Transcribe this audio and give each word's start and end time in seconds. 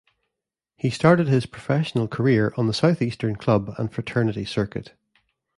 He 0.77 0.89
started 0.89 1.27
his 1.27 1.45
professional 1.45 2.07
career 2.07 2.55
on 2.57 2.65
the 2.65 2.73
Southeastern 2.73 3.35
club 3.35 3.75
and 3.77 3.93
fraternity 3.93 4.45
circuit. 4.45 4.95